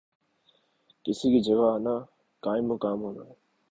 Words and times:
کسی 1.05 1.27
کی 1.31 1.39
جگہ 1.43 1.67
آنا، 1.73 1.95
قائم 2.43 2.65
مقام 2.67 3.01
ہونا 3.01 3.23